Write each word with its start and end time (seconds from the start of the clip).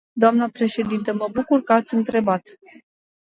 Dnă 0.13 0.49
președintă, 0.49 1.13
mă 1.13 1.29
bucur 1.31 1.63
că 1.63 1.73
ați 1.73 1.93
întrebat. 1.93 2.41